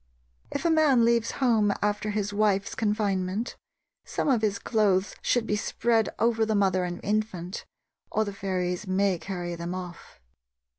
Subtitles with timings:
[0.49, 3.55] If a man leaves home after his wife's confinement,
[4.03, 7.65] some of his clothes should be spread over the mother and infant,
[8.11, 10.19] or the fairies may carry them off.